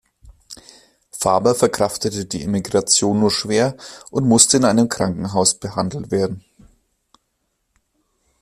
Faber 1.11 1.53
verkraftete 1.53 2.25
die 2.25 2.41
Emigration 2.41 3.19
nur 3.19 3.29
schwer 3.29 3.77
und 4.09 4.27
musste 4.27 4.57
in 4.57 4.65
einem 4.65 4.89
Krankenhaus 4.89 5.53
behandelt 5.59 6.09
werden. 6.09 6.43